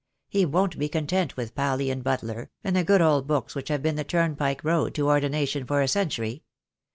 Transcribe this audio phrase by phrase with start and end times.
[0.29, 3.83] He won't be content with Paley and Butler, and the good old books which have
[3.83, 6.41] been the turn pike road to ordination for a century.